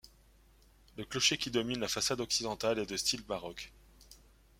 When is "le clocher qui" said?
0.97-1.51